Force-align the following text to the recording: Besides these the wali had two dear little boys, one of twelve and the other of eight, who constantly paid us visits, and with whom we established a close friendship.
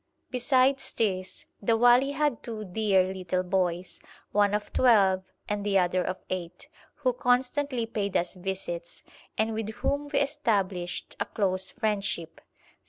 Besides 0.31 0.93
these 0.93 1.45
the 1.61 1.77
wali 1.77 2.09
had 2.13 2.41
two 2.41 2.65
dear 2.65 3.13
little 3.13 3.43
boys, 3.43 3.99
one 4.31 4.55
of 4.55 4.73
twelve 4.73 5.21
and 5.47 5.63
the 5.63 5.77
other 5.77 6.03
of 6.03 6.17
eight, 6.31 6.69
who 6.95 7.13
constantly 7.13 7.85
paid 7.85 8.17
us 8.17 8.33
visits, 8.33 9.03
and 9.37 9.53
with 9.53 9.69
whom 9.85 10.07
we 10.07 10.17
established 10.17 11.15
a 11.19 11.25
close 11.27 11.69
friendship. 11.69 12.41